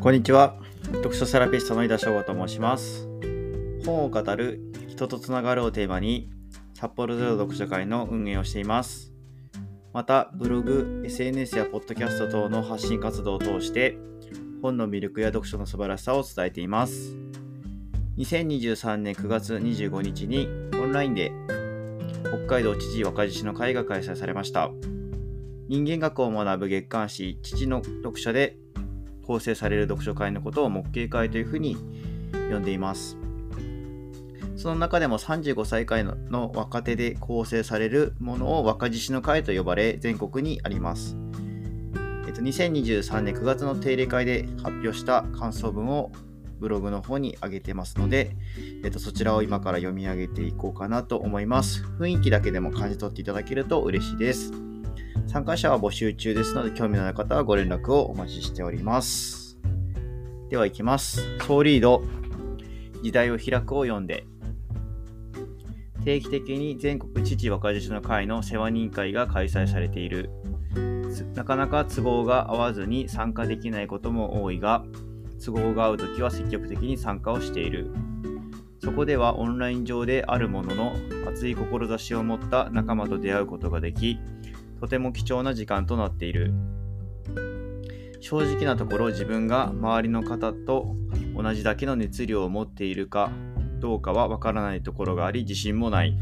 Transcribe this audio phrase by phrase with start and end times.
[0.00, 0.56] こんにちは。
[0.92, 3.08] 読書セラピストの井田翔吾と申します。
[3.86, 6.28] 本を語る人とつながるをテーマに、
[6.74, 9.12] 札幌ゼロ読書会の運営をしています。
[9.92, 13.96] また、ブログ、SNS やポッドキャスト等の発信活動を通して、
[14.60, 17.16] 本の魅力や読書の素晴らしさを伝えています。
[18.18, 21.32] 2023年9月25日にオンラインで
[22.46, 24.70] 北海道知事若獅子の会が開催されました。
[25.68, 28.58] 人間学を学ぶ月刊誌父の読者で
[29.24, 31.76] 構成される読書会のことを木慶会というふうに
[32.50, 33.16] 呼んでいます。
[34.56, 41.16] その中でも35歳以下の若手で構成されるものを若獅子の会と呼ばれ全国にあります。
[42.26, 46.12] えっと、2023年9月の定例会で発表した感想文を
[46.60, 48.36] ブログの方に上げてますので、
[48.82, 51.84] えっと、そちらを今から読み上げていこうかなと思います。
[51.98, 54.63] 雰囲気だけでも感じ取っていただけると嬉しいです。
[55.26, 59.58] 参加者は募集中ですので、興味のある方はご連絡をお待ちしております。
[60.50, 61.22] では行きます。
[61.38, 62.02] ソーリード、
[63.02, 64.26] 時代を開くを読んで、
[66.04, 70.30] 定期的に全国父若獅子の会の世話人会が開催されている。
[71.34, 74.84] なかなか都合が合わずに参加できないことも多いが、
[75.44, 77.90] 都合が合うときは積極的に参加をしている。
[78.82, 80.92] そこではオンライン上であるものの
[81.26, 84.18] 熱い志を持った仲間と出会うことができ、
[84.84, 86.52] とても貴重な時間となっている。
[88.20, 90.94] 正直なところ自分が周りの方と
[91.34, 93.30] 同じだけの熱量を持っているか
[93.80, 96.18] どうかはわからないところがあり自信もない。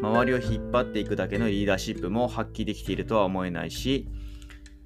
[0.00, 4.08] 周りを引っ張っていくだけのリーダーシップも発揮できているとは思えないし、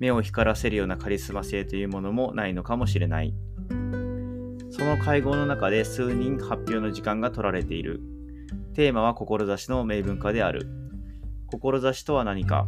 [0.00, 3.33] 目を光らせるようなカリスマ性というものもないのかもしれない。
[4.70, 8.00] その会合の中で数人発表の時間が取られている。
[8.75, 10.80] テーマは志の明文化である。
[11.51, 12.67] 志とは何か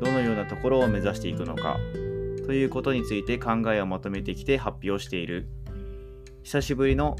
[0.00, 1.78] どのようなところを目指していくのか
[2.46, 5.48] ということについて考えをまとめてきて発表している。
[6.42, 7.16] 久しぶりの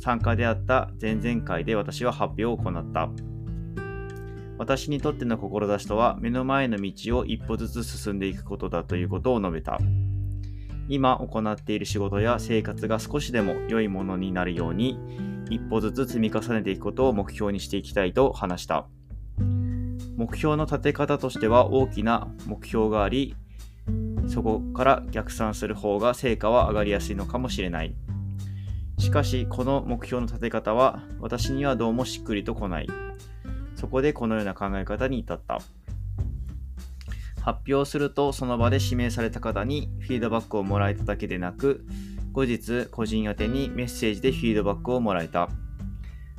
[0.00, 3.08] 参加であった前々回で私は発表を行った。
[4.58, 9.78] 私にとっての志とは目の前の道を一歩ずつ進んでいくことだということを述べた。
[10.88, 14.98] 今行っている仕事や生活が少しでも良いものになるように
[15.50, 18.88] 一歩ずつ積み重ねていくことを目標にしていきたいと話した。
[20.18, 23.36] 目標の立て方としては大きな目標があり、
[24.26, 27.94] そこから逆算する方が成果は上がりやすいのかもしれない。
[28.98, 32.88] しかし、この目標の立て方は私にはどうもしっくりとこない。
[33.76, 35.60] そこでこのような考え方に至った。
[37.40, 41.86] 発表するとその場で指名された方にフィードバックをもらえただけでなく、
[42.32, 45.48] 後日個人宛にメッセージでフィードバックをもらえた。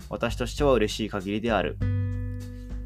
[0.10, 1.78] 私としては嬉しい限りである。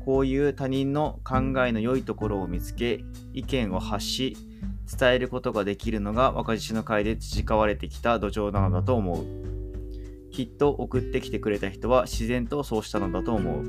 [0.06, 3.03] こういう他人の考えの良いところを見つけ、
[3.34, 4.38] 意見を発し、
[5.00, 9.25] 伝えることができるのが若獅子の会で培われてきた土壌なのだと思う。
[10.31, 13.64] きっと送ってきてくれた人は自然とそうしたのだと思う。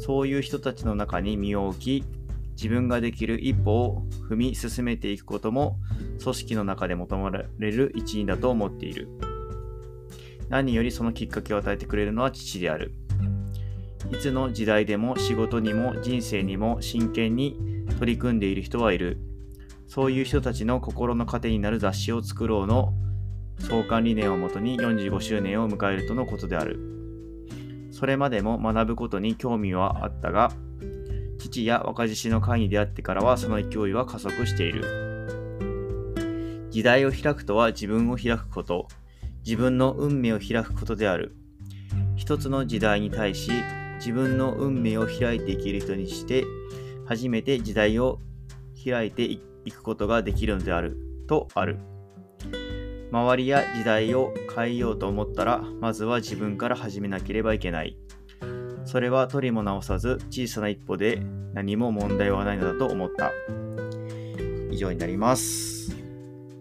[0.00, 2.04] そういう人たちの中に身を置き、
[2.52, 5.78] 自分ができる一歩を踏み進めていくことも
[6.22, 9.08] 組織の中で求められる一員だと思っている。
[10.50, 12.92] 何よりそのきっかけを与えてくれるのは父である。
[14.08, 17.58] いつの時代でも仕事にも人生にも真剣に
[17.98, 19.18] 取り組んでいる人はいる。
[19.86, 22.94] そういう人たちの心の糧になる雑誌を作ろうの
[23.58, 26.78] 創刊理念をもとに45周年を迎えるとのことである。
[27.90, 30.52] それまでも学ぶことに興味はあったが、
[31.38, 34.84] 父や若獅子の会に出会ってからはその勢いは加速している。
[36.70, 38.88] 時代を開くとは自分を開くこと、
[39.44, 41.34] 自分の運命を開くことである。
[42.16, 43.50] 一つの時代に対し
[44.00, 46.44] 自分の運命を開いていける人にして
[47.06, 48.18] 初めて時代を
[48.82, 49.38] 開いてい
[49.70, 50.96] くことができるのである
[51.28, 51.78] とある。
[53.12, 57.96] 周りや時代を変えようと思ったらまずは自分から始めなければいけない。
[58.84, 61.20] それは取りも直さず小さな一歩で
[61.52, 63.32] 何も問題はないのだと思った。
[64.70, 65.94] 以上になります。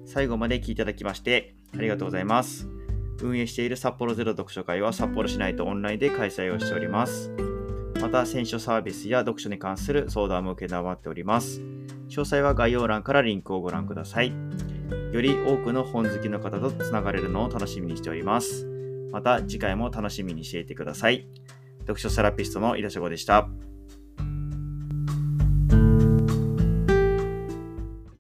[0.06, 2.79] 最後まで聞いていただきましてありがとうございます。
[3.22, 7.32] 運営している札幌ゼロ読書会は札幌市内とオンラインで開催をしております。
[8.02, 11.60] また、選書サービスや読書に関する相談も受けたっております。
[12.08, 14.34] 詳細は概要欄からリンクをご覧ください。
[15.12, 18.68] より多くの本好きの方とつながれるのを楽しみにしております。
[19.12, 21.28] また、次回も楽しみにしていてください。
[21.82, 23.50] 読書セラピストの井田翔吾でした。